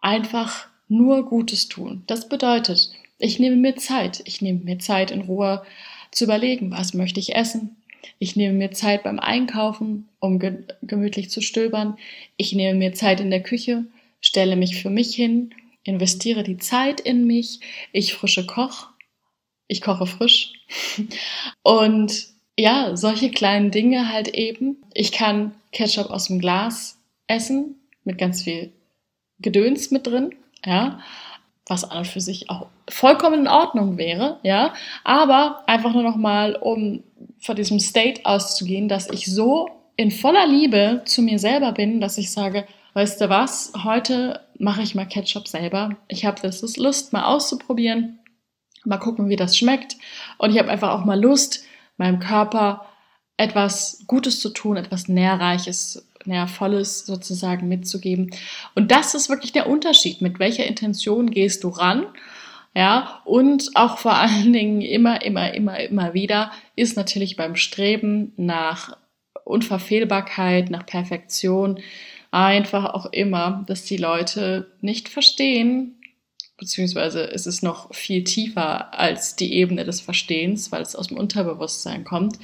einfach 0.01 0.67
nur 0.89 1.27
Gutes 1.27 1.69
tun. 1.69 2.03
Das 2.07 2.29
bedeutet, 2.29 2.91
ich 3.19 3.39
nehme 3.39 3.57
mir 3.57 3.77
Zeit. 3.77 4.23
Ich 4.25 4.43
nehme 4.43 4.61
mir 4.61 4.79
Zeit 4.79 5.11
in 5.11 5.23
Ruhe 5.23 5.63
zu 6.11 6.25
überlegen, 6.25 6.73
was 6.73 6.95
möchte 6.95 7.21
ich 7.21 7.37
essen. 7.37 7.82
Ich 8.19 8.37
nehme 8.37 8.55
mir 8.55 8.73
Zeit 8.73 9.03
beim 9.03 9.19
Einkaufen, 9.19 10.09
um 10.21 10.39
ge 10.39 10.65
gemütlich 10.83 11.31
zu 11.31 11.41
stöbern. 11.41 11.99
Ich 12.37 12.53
nehme 12.53 12.79
mir 12.79 12.93
Zeit 12.93 13.21
in 13.21 13.31
der 13.31 13.43
Küche, 13.43 13.85
stelle 14.21 14.57
mich 14.57 14.77
für 14.81 14.91
mich 14.91 15.15
hin, 15.15 15.55
investiere 15.85 16.43
die 16.43 16.59
Zeit 16.59 17.01
in 17.01 17.27
mich. 17.27 17.61
Ich 17.93 18.15
frische 18.15 18.47
Koch 18.47 18.93
ich 19.73 19.81
koche 19.81 20.07
frisch. 20.07 20.53
Und 21.63 22.27
ja, 22.59 22.97
solche 22.97 23.31
kleinen 23.31 23.71
Dinge 23.71 24.13
halt 24.13 24.29
eben. 24.29 24.77
Ich 24.93 25.11
kann 25.11 25.55
Ketchup 25.73 26.11
aus 26.11 26.27
dem 26.27 26.39
Glas 26.39 26.99
essen 27.27 27.77
mit 28.05 28.19
ganz 28.19 28.43
viel 28.43 28.73
Gedöns 29.39 29.91
mit 29.91 30.07
drin, 30.07 30.35
ja, 30.65 31.01
was 31.67 31.85
an 31.85 31.99
und 31.99 32.07
für 32.07 32.21
sich 32.21 32.51
auch 32.51 32.67
vollkommen 32.89 33.41
in 33.41 33.49
Ordnung 33.49 33.97
wäre, 33.97 34.39
ja, 34.43 34.75
aber 35.03 35.65
einfach 35.67 35.95
nur 35.95 36.03
noch 36.03 36.17
mal, 36.17 36.55
um 36.55 37.03
von 37.41 37.57
diesem 37.57 37.81
State 37.81 38.25
auszugehen, 38.25 38.89
dass 38.89 39.11
ich 39.11 39.27
so 39.27 39.69
in 39.97 40.11
voller 40.11 40.47
Liebe 40.47 41.03
zu 41.05 41.23
mir 41.23 41.39
selber 41.39 41.73
bin, 41.73 42.01
dass 42.01 42.19
ich 42.19 42.31
sage, 42.31 42.67
weißt 42.95 43.21
du 43.21 43.29
was, 43.29 43.73
heute 43.85 44.41
mache 44.59 44.83
ich 44.83 44.95
mal 44.95 45.07
Ketchup 45.07 45.49
selber. 45.49 45.97
Ich 46.09 46.25
habe 46.25 46.41
das 46.41 46.77
Lust 46.77 47.13
mal 47.13 47.25
auszuprobieren 47.25 48.19
Mal 48.85 48.99
gucken, 48.99 49.29
wie 49.29 49.37
das 49.37 49.57
schmeckt. 49.57 49.97
Und 50.39 50.51
ich 50.51 50.59
habe 50.59 50.71
einfach 50.71 50.91
auch 50.91 51.05
mal 51.05 51.21
Lust, 51.21 51.65
meinem 51.97 52.19
Körper 52.19 52.87
etwas 53.37 54.05
Gutes 54.07 54.41
zu 54.41 54.51
tun, 54.51 54.77
etwas 54.77 55.09
Nährreiches, 55.09 56.09
Nährvolles 56.25 57.07
sozusagen 57.07 57.69
mitzugeben. 57.69 58.31
Und 58.75 58.91
das 58.91 59.15
ist 59.15 59.29
wirklich 59.29 59.53
der 59.53 59.69
Unterschied. 59.69 60.21
Mit 60.21 60.39
welcher 60.39 60.67
Intention 60.67 61.31
gehst 61.31 61.65
du 61.65 61.69
ran? 61.69 62.07
Ja, 62.75 63.21
und 63.25 63.71
auch 63.75 63.99
vor 63.99 64.15
allen 64.15 64.53
Dingen 64.53 64.81
immer, 64.81 65.23
immer, 65.23 65.53
immer, 65.53 65.79
immer 65.79 66.15
wieder 66.15 66.53
ist 66.75 66.97
natürlich 66.97 67.37
beim 67.37 67.57
Streben 67.57 68.33
nach 68.37 68.97
Unverfehlbarkeit, 69.45 70.71
nach 70.71 70.87
Perfektion 70.87 71.81
einfach 72.31 72.95
auch 72.95 73.07
immer, 73.07 73.65
dass 73.67 73.85
die 73.85 73.99
Leute 73.99 74.73
nicht 74.81 75.09
verstehen, 75.09 76.01
beziehungsweise 76.57 77.21
ist 77.21 77.47
es 77.47 77.61
noch 77.61 77.95
viel 77.95 78.25
tiefer 78.25 78.99
als 78.99 79.37
die 79.37 79.53
Ebene 79.53 79.85
des 79.85 80.01
Verstehens, 80.01 80.73
weil 80.73 80.83
es 80.83 80.97
aus 80.97 81.09
dem 81.09 81.19
Unterbewusstsein 81.19 82.05
kommt, 82.05 82.39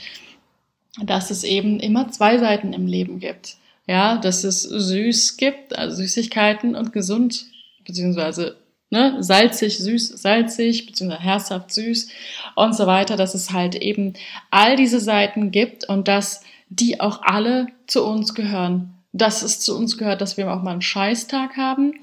dass 1.02 1.30
es 1.30 1.44
eben 1.44 1.80
immer 1.80 2.10
zwei 2.10 2.38
Seiten 2.38 2.72
im 2.72 2.86
Leben 2.86 3.18
gibt. 3.20 3.56
Ja, 3.86 4.18
dass 4.18 4.44
es 4.44 4.62
süß 4.62 5.38
gibt, 5.38 5.78
also 5.78 5.96
Süßigkeiten 5.96 6.74
und 6.74 6.92
gesund, 6.92 7.46
beziehungsweise 7.86 8.58
ne, 8.90 9.16
salzig, 9.20 9.78
süß, 9.78 10.08
salzig, 10.08 10.86
beziehungsweise 10.86 11.22
herzhaft, 11.22 11.72
süß 11.72 12.08
und 12.54 12.74
so 12.74 12.86
weiter, 12.86 13.16
dass 13.16 13.34
es 13.34 13.52
halt 13.52 13.74
eben 13.74 14.14
all 14.50 14.76
diese 14.76 15.00
Seiten 15.00 15.50
gibt 15.50 15.88
und 15.88 16.08
dass 16.08 16.42
die 16.70 17.00
auch 17.00 17.22
alle 17.22 17.68
zu 17.86 18.04
uns 18.04 18.34
gehören 18.34 18.94
dass 19.12 19.42
es 19.42 19.60
zu 19.60 19.76
uns 19.76 19.96
gehört, 19.96 20.20
dass 20.20 20.36
wir 20.36 20.52
auch 20.52 20.62
mal 20.62 20.72
einen 20.72 20.82
Scheißtag 20.82 21.56
haben. 21.56 21.94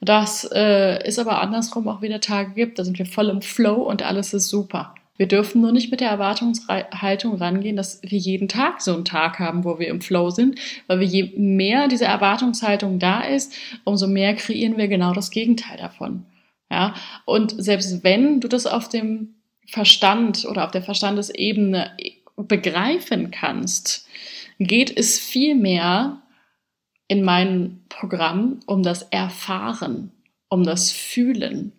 Dass 0.00 0.44
äh, 0.44 1.02
es 1.04 1.18
aber 1.18 1.40
andersrum 1.40 1.88
auch 1.88 2.02
wieder 2.02 2.20
Tage 2.20 2.52
gibt, 2.52 2.78
da 2.78 2.84
sind 2.84 2.98
wir 2.98 3.06
voll 3.06 3.28
im 3.28 3.42
Flow 3.42 3.74
und 3.82 4.02
alles 4.02 4.32
ist 4.32 4.48
super. 4.48 4.94
Wir 5.16 5.28
dürfen 5.28 5.60
nur 5.60 5.72
nicht 5.72 5.90
mit 5.90 6.00
der 6.00 6.08
Erwartungshaltung 6.08 7.36
rangehen, 7.36 7.76
dass 7.76 8.00
wir 8.02 8.18
jeden 8.18 8.48
Tag 8.48 8.80
so 8.80 8.94
einen 8.94 9.04
Tag 9.04 9.38
haben, 9.38 9.64
wo 9.64 9.78
wir 9.78 9.88
im 9.88 10.00
Flow 10.00 10.30
sind, 10.30 10.58
weil 10.86 11.00
wir 11.00 11.06
je 11.06 11.32
mehr 11.36 11.88
diese 11.88 12.06
Erwartungshaltung 12.06 12.98
da 12.98 13.20
ist, 13.20 13.52
umso 13.84 14.06
mehr 14.06 14.34
kreieren 14.34 14.78
wir 14.78 14.88
genau 14.88 15.12
das 15.12 15.30
Gegenteil 15.30 15.76
davon. 15.76 16.24
Ja, 16.70 16.94
und 17.24 17.54
selbst 17.62 18.04
wenn 18.04 18.40
du 18.40 18.48
das 18.48 18.66
auf 18.66 18.88
dem 18.88 19.34
Verstand 19.66 20.44
oder 20.44 20.64
auf 20.64 20.70
der 20.70 20.82
Verstandesebene 20.82 21.96
begreifen 22.36 23.30
kannst, 23.30 24.06
geht 24.58 24.96
es 24.96 25.18
viel 25.18 25.54
mehr 25.54 26.22
in 27.08 27.24
meinem 27.24 27.80
Programm 27.88 28.60
um 28.66 28.82
das 28.82 29.02
Erfahren, 29.02 30.12
um 30.48 30.62
das 30.62 30.92
Fühlen, 30.92 31.72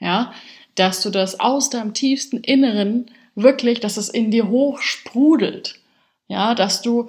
ja, 0.00 0.32
dass 0.74 1.02
du 1.02 1.10
das 1.10 1.40
aus 1.40 1.70
deinem 1.70 1.94
tiefsten 1.94 2.38
Inneren 2.38 3.06
wirklich, 3.34 3.80
dass 3.80 3.96
es 3.96 4.10
in 4.10 4.30
dir 4.30 4.48
hochsprudelt, 4.48 5.80
ja, 6.28 6.54
dass 6.54 6.82
du 6.82 7.08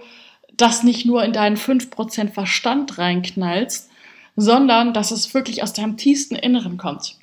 das 0.56 0.84
nicht 0.84 1.06
nur 1.06 1.24
in 1.24 1.34
deinen 1.34 1.58
fünf 1.58 1.90
Prozent 1.90 2.34
Verstand 2.34 2.98
reinknallst, 2.98 3.90
sondern 4.36 4.94
dass 4.94 5.12
es 5.12 5.34
wirklich 5.34 5.64
aus 5.64 5.74
deinem 5.74 5.98
tiefsten 5.98 6.36
Inneren 6.36 6.78
kommt. 6.78 7.17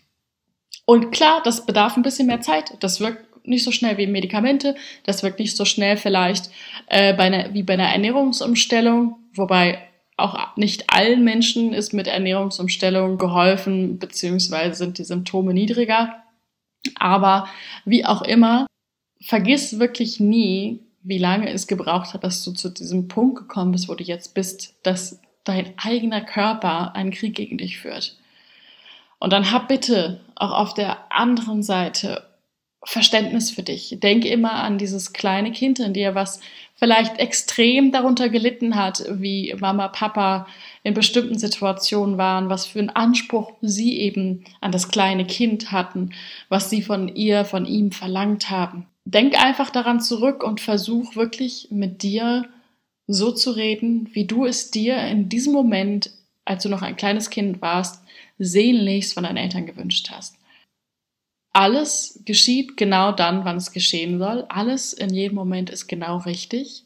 Und 0.87 1.11
klar, 1.13 1.41
das 1.45 1.67
bedarf 1.67 1.97
ein 1.97 2.03
bisschen 2.03 2.27
mehr 2.27 2.41
Zeit. 2.41 2.77
Das 2.81 3.01
wirkt 3.01 3.47
nicht 3.47 3.65
so 3.65 3.73
schnell 3.73 3.97
wie 3.99 4.07
Medikamente. 4.07 4.75
Das 5.05 5.23
wirkt 5.23 5.39
nicht 5.39 5.57
so 5.57 5.65
schnell 5.65 5.97
vielleicht 5.97 6.51
äh, 6.87 7.15
bei 7.15 7.25
einer, 7.25 7.55
wie 7.55 7.63
bei 7.63 7.75
einer 7.75 7.89
Ernährungsumstellung. 7.89 9.17
Wobei 9.35 9.79
auch 10.17 10.57
nicht 10.57 10.91
allen 10.91 11.25
Menschen 11.25 11.73
ist 11.73 11.93
mit 11.93 12.07
Ernährungsumstellung 12.07 13.19
geholfen, 13.19 13.99
beziehungsweise 13.99 14.77
sind 14.77 14.99
die 14.99 15.05
Symptome 15.05 15.53
niedriger. 15.55 16.23
Aber 16.97 17.49
wie 17.85 18.05
auch 18.05 18.23
immer, 18.23 18.67
vergiss 19.21 19.79
wirklich 19.79 20.21
nie, 20.21 20.81
wie 21.03 21.19
lange 21.19 21.51
es 21.51 21.67
gebraucht 21.67 22.15
hat, 22.15 22.25
dass 22.25 22.45
du 22.45 22.53
zu 22.53 22.69
diesem 22.71 23.09
Punkt 23.09 23.37
gekommen 23.37 23.73
bist, 23.73 23.89
wo 23.89 23.95
du 23.95 24.05
jetzt 24.05 24.35
bist, 24.35 24.75
dass 24.83 25.21
dein 25.45 25.75
eigener 25.77 26.21
Körper 26.21 26.95
einen 26.95 27.11
Krieg 27.11 27.35
gegen 27.35 27.59
dich 27.59 27.79
führt. 27.79 28.17
Und 29.25 29.33
dann 29.33 29.51
hab 29.51 29.69
bitte 29.69 30.21
auch 30.35 30.53
auf 30.53 30.75
der 30.75 31.11
anderen 31.11 31.63
Seite 31.63 32.25
Verständnis 32.85 33.51
für 33.51 33.63
dich. 33.63 33.97
Denk 34.03 34.27
immer 34.27 34.53
an 34.53 34.77
dieses 34.77 35.15
kleine 35.15 35.51
Kind 35.51 35.79
in 35.79 35.95
dir, 35.95 36.15
was 36.15 36.41
vielleicht 36.75 37.19
extrem 37.19 37.91
darunter 37.91 38.29
gelitten 38.29 38.77
hat, 38.77 39.03
wie 39.11 39.57
Mama, 39.59 39.89
Papa 39.89 40.47
in 40.83 40.93
bestimmten 40.93 41.39
Situationen 41.39 42.19
waren, 42.19 42.51
was 42.51 42.67
für 42.67 42.81
einen 42.81 42.91
Anspruch 42.91 43.53
sie 43.63 43.99
eben 43.99 44.45
an 44.61 44.73
das 44.73 44.91
kleine 44.91 45.25
Kind 45.25 45.73
hatten, 45.73 46.11
was 46.51 46.69
sie 46.69 46.83
von 46.83 47.09
ihr, 47.09 47.47
von 47.47 47.65
ihm 47.65 47.93
verlangt 47.93 48.51
haben. 48.51 48.85
Denk 49.07 49.43
einfach 49.43 49.71
daran 49.71 50.01
zurück 50.01 50.45
und 50.45 50.61
versuch 50.61 51.17
wirklich 51.17 51.69
mit 51.71 52.03
dir 52.03 52.45
so 53.07 53.33
zu 53.33 53.53
reden, 53.53 54.11
wie 54.13 54.27
du 54.27 54.45
es 54.45 54.71
dir 54.71 54.99
in 54.99 55.31
diesem 55.31 55.55
Moment, 55.55 56.11
als 56.45 56.65
du 56.65 56.69
noch 56.69 56.83
ein 56.83 56.97
kleines 56.97 57.31
Kind 57.31 57.63
warst, 57.63 58.04
sehnlichst 58.47 59.15
von 59.15 59.25
deinen 59.25 59.37
Eltern 59.37 59.67
gewünscht 59.67 60.11
hast. 60.11 60.37
Alles 61.53 62.21
geschieht 62.25 62.77
genau 62.77 63.13
dann, 63.13 63.45
wann 63.45 63.57
es 63.57 63.73
geschehen 63.73 64.19
soll. 64.19 64.45
Alles 64.49 64.93
in 64.93 65.15
jedem 65.15 65.37
Moment 65.37 65.71
ist 65.71 65.87
genau 65.87 66.19
richtig. 66.19 66.85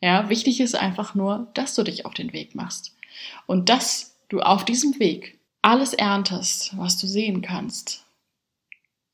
Ja, 0.00 0.28
wichtig 0.28 0.60
ist 0.60 0.74
einfach 0.74 1.14
nur, 1.14 1.48
dass 1.54 1.74
du 1.74 1.84
dich 1.84 2.06
auf 2.06 2.14
den 2.14 2.32
Weg 2.32 2.54
machst. 2.54 2.96
Und 3.46 3.68
dass 3.68 4.16
du 4.28 4.40
auf 4.40 4.64
diesem 4.64 4.98
Weg 4.98 5.38
alles 5.62 5.92
erntest, 5.92 6.76
was 6.76 6.98
du 6.98 7.06
sehen 7.06 7.42
kannst. 7.42 8.04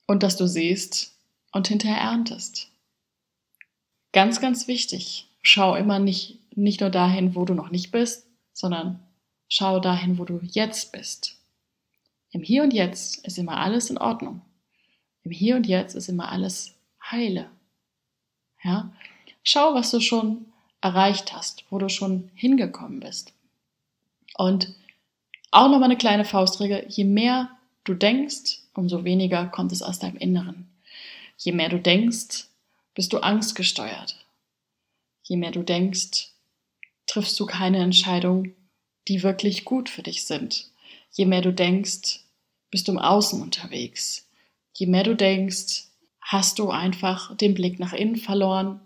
Und 0.07 0.23
dass 0.23 0.37
du 0.37 0.47
siehst 0.47 1.13
und 1.53 1.69
hinterher 1.69 1.99
erntest. 1.99 2.71
Ganz, 4.13 4.41
ganz 4.41 4.67
wichtig. 4.67 5.27
Schau 5.43 5.75
immer 5.75 5.99
nicht, 5.99 6.39
nicht 6.57 6.81
nur 6.81 6.91
dahin, 6.91 7.35
wo 7.35 7.45
du 7.45 7.53
noch 7.53 7.71
nicht 7.71 7.91
bist, 7.91 8.27
sondern 8.53 9.01
schau 9.49 9.79
dahin, 9.81 10.19
wo 10.19 10.25
du 10.25 10.41
jetzt 10.43 10.93
bist. 10.93 11.36
Im 12.31 12.43
Hier 12.43 12.63
und 12.63 12.73
Jetzt 12.73 13.27
ist 13.27 13.39
immer 13.39 13.59
alles 13.59 13.91
in 13.91 13.99
Ordnung. 13.99 14.43
Im 15.23 15.31
Hier 15.31 15.57
und 15.57 15.67
Jetzt 15.67 15.95
ist 15.95 16.09
immer 16.09 16.31
alles 16.31 16.75
heile. 17.11 17.51
Ja? 18.63 18.93
Schau, 19.43 19.75
was 19.75 19.91
du 19.91 20.01
schon 20.01 20.47
erreicht 20.81 21.33
hast, 21.33 21.65
wo 21.71 21.79
du 21.79 21.89
schon 21.89 22.31
hingekommen 22.35 23.01
bist. 23.01 23.33
Und 24.37 24.75
auch 25.51 25.69
nochmal 25.69 25.85
eine 25.85 25.97
kleine 25.97 26.25
Faustregel, 26.25 26.85
je 26.89 27.05
mehr 27.05 27.51
du 27.85 27.95
denkst, 27.95 28.61
umso 28.75 29.05
weniger 29.05 29.47
kommt 29.47 29.73
es 29.73 29.83
aus 29.83 29.99
deinem 29.99 30.17
Inneren. 30.17 30.69
Je 31.39 31.53
mehr 31.53 31.69
du 31.69 31.79
denkst, 31.79 32.49
bist 32.95 33.13
du 33.13 33.19
angstgesteuert. 33.19 34.27
Je 35.23 35.37
mehr 35.37 35.51
du 35.51 35.63
denkst, 35.63 36.33
triffst 37.07 37.39
du 37.39 37.47
keine 37.47 37.79
Entscheidungen, 37.79 38.55
die 39.09 39.23
wirklich 39.23 39.65
gut 39.65 39.89
für 39.89 40.03
dich 40.03 40.25
sind. 40.25 40.71
Je 41.11 41.27
mehr 41.27 41.43
du 41.43 41.53
denkst, 41.53 42.21
bist 42.71 42.89
du 42.89 42.93
im 42.93 42.99
Außen 42.99 43.41
unterwegs 43.41 44.27
je 44.79 44.87
mehr 44.87 45.05
du 45.05 45.17
denkst, 45.17 45.89
hast 46.21 46.59
du 46.59 46.71
einfach 46.71 47.37
den 47.37 47.55
Blick 47.55 47.79
nach 47.79 47.93
innen 47.93 48.17
verloren 48.17 48.81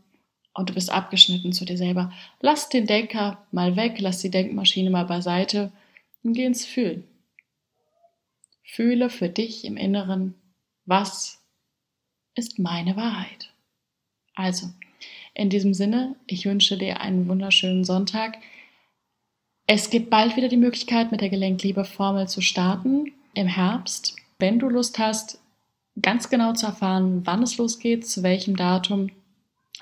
und 0.55 0.71
du 0.71 0.75
bist 0.75 0.91
abgeschnitten 0.91 1.53
zu 1.53 1.65
dir 1.65 1.77
selber. 1.77 2.13
Lass 2.41 2.69
den 2.69 2.87
Denker 2.87 3.47
mal 3.51 3.77
weg, 3.77 3.97
lass 3.99 4.21
die 4.21 4.31
Denkmaschine 4.31 4.91
mal 4.91 5.05
beiseite 5.05 5.73
und 6.23 6.35
geh 6.35 6.45
ins 6.45 6.65
Fühlen. 6.65 7.05
Fühle 8.63 9.11
für 9.11 9.29
dich 9.29 9.65
im 9.65 9.77
Inneren, 9.77 10.35
was 10.85 11.43
ist 12.35 12.59
meine 12.59 12.97
Wahrheit. 12.97 13.53
Also, 14.35 14.71
in 15.35 15.51
diesem 15.51 15.75
Sinne, 15.75 16.15
ich 16.27 16.47
wünsche 16.47 16.79
dir 16.79 17.01
einen 17.01 17.27
wunderschönen 17.29 17.85
Sonntag. 17.85 18.39
Es 19.73 19.89
gibt 19.89 20.11
bald 20.11 20.35
wieder 20.35 20.49
die 20.49 20.57
Möglichkeit, 20.57 21.13
mit 21.13 21.21
der 21.21 21.29
Gelenkliebe-Formel 21.29 22.27
zu 22.27 22.41
starten 22.41 23.13
im 23.35 23.47
Herbst. 23.47 24.17
Wenn 24.41 24.59
du 24.59 24.69
Lust 24.69 24.99
hast, 24.99 25.39
ganz 26.03 26.29
genau 26.29 26.55
zu 26.55 26.67
erfahren, 26.67 27.23
wann 27.25 27.45
es 27.45 27.57
losgeht, 27.57 28.05
zu 28.05 28.25
welchem 28.25 28.57
Datum, 28.57 29.11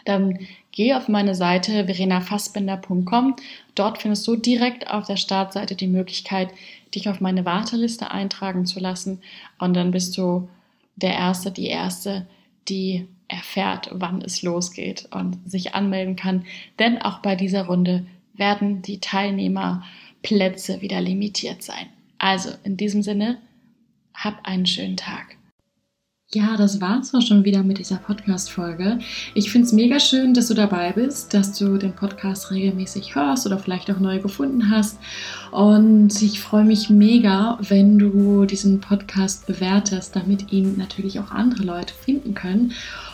dann 0.04 0.40
geh 0.72 0.92
auf 0.92 1.08
meine 1.08 1.34
Seite 1.34 1.86
verenafassbinder.com. 1.86 3.36
Dort 3.74 4.02
findest 4.02 4.28
du 4.28 4.36
direkt 4.36 4.90
auf 4.90 5.06
der 5.06 5.16
Startseite 5.16 5.74
die 5.74 5.88
Möglichkeit, 5.88 6.50
dich 6.94 7.08
auf 7.08 7.22
meine 7.22 7.46
Warteliste 7.46 8.10
eintragen 8.10 8.66
zu 8.66 8.80
lassen. 8.80 9.22
Und 9.58 9.72
dann 9.72 9.90
bist 9.90 10.18
du 10.18 10.50
der 10.96 11.14
Erste, 11.14 11.50
die 11.50 11.68
Erste, 11.68 12.26
die 12.68 13.08
erfährt, 13.26 13.88
wann 13.94 14.20
es 14.20 14.42
losgeht 14.42 15.08
und 15.12 15.50
sich 15.50 15.74
anmelden 15.74 16.14
kann. 16.14 16.44
Denn 16.78 17.00
auch 17.00 17.20
bei 17.20 17.36
dieser 17.36 17.68
Runde 17.68 18.04
werden 18.38 18.82
die 18.82 19.00
Teilnehmerplätze 19.00 20.80
wieder 20.80 21.00
limitiert 21.00 21.62
sein. 21.62 21.86
Also 22.18 22.50
in 22.64 22.76
diesem 22.76 23.02
Sinne, 23.02 23.38
hab 24.14 24.46
einen 24.46 24.66
schönen 24.66 24.96
Tag. 24.96 25.38
Ja, 26.30 26.58
das 26.58 26.78
war's 26.82 27.14
auch 27.14 27.22
schon 27.22 27.46
wieder 27.46 27.62
mit 27.62 27.78
dieser 27.78 27.96
Podcast-Folge. 27.96 28.98
Ich 29.32 29.50
finde 29.50 29.66
es 29.66 29.72
mega 29.72 29.98
schön, 29.98 30.34
dass 30.34 30.48
du 30.48 30.54
dabei 30.54 30.92
bist, 30.92 31.32
dass 31.32 31.58
du 31.58 31.78
den 31.78 31.94
Podcast 31.94 32.50
regelmäßig 32.50 33.14
hörst 33.14 33.46
oder 33.46 33.58
vielleicht 33.58 33.90
auch 33.90 33.98
neu 33.98 34.18
gefunden 34.18 34.68
hast. 34.70 34.98
Und 35.52 36.20
ich 36.20 36.40
freue 36.40 36.66
mich 36.66 36.90
mega, 36.90 37.56
wenn 37.62 37.98
du 37.98 38.44
diesen 38.44 38.78
Podcast 38.80 39.46
bewertest, 39.46 40.16
damit 40.16 40.52
ihn 40.52 40.76
natürlich 40.76 41.18
auch 41.18 41.30
andere 41.30 41.62
Leute 41.62 41.94
finden 41.94 42.34
können. 42.34 42.74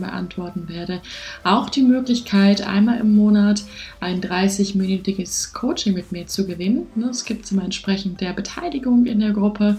Fragen 0.00 0.10
beantworten 0.10 0.68
werde. 0.68 1.00
Auch 1.44 1.70
die 1.70 1.82
Möglichkeit, 1.82 2.66
einmal 2.66 2.98
im 2.98 3.14
Monat 3.14 3.62
ein 4.00 4.20
30-minütiges 4.20 5.52
Coaching 5.52 5.94
mit 5.94 6.12
mir 6.12 6.26
zu 6.26 6.46
gewinnen. 6.46 6.86
Es 7.10 7.24
gibt 7.24 7.50
immer 7.52 7.64
entsprechend 7.64 8.20
der 8.20 8.32
Beteiligung 8.32 9.06
in 9.06 9.20
der 9.20 9.32
Gruppe. 9.32 9.78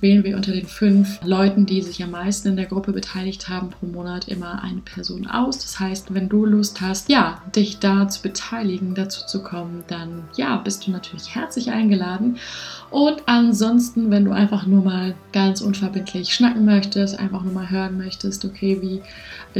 Wählen 0.00 0.24
wir 0.24 0.36
unter 0.36 0.52
den 0.52 0.66
fünf 0.66 1.20
Leuten, 1.24 1.66
die 1.66 1.82
sich 1.82 2.02
am 2.02 2.10
meisten 2.10 2.48
in 2.48 2.56
der 2.56 2.66
Gruppe 2.66 2.92
beteiligt 2.92 3.48
haben, 3.48 3.70
pro 3.70 3.86
Monat 3.86 4.28
immer 4.28 4.62
eine 4.62 4.80
Person 4.80 5.26
aus. 5.26 5.58
Das 5.58 5.80
heißt, 5.80 6.14
wenn 6.14 6.28
du 6.28 6.44
Lust 6.44 6.80
hast, 6.80 7.08
ja, 7.08 7.42
dich 7.54 7.78
da 7.78 8.08
zu 8.08 8.22
beteiligen, 8.22 8.94
dazu 8.94 9.26
zu 9.26 9.42
kommen, 9.42 9.84
dann 9.88 10.24
ja, 10.36 10.56
bist 10.56 10.86
du 10.86 10.90
natürlich 10.90 11.34
herzlich 11.34 11.70
eingeladen. 11.70 12.36
Und 12.90 13.22
ansonsten, 13.26 14.10
wenn 14.10 14.24
du 14.24 14.32
einfach 14.32 14.66
nur 14.66 14.84
mal 14.84 15.14
ganz 15.32 15.60
unverbindlich 15.60 16.34
schnacken 16.34 16.64
möchtest, 16.64 17.18
einfach 17.18 17.42
nur 17.42 17.54
mal 17.54 17.70
hören 17.70 17.96
möchtest, 17.96 18.44
okay, 18.44 18.78
wie 18.82 19.00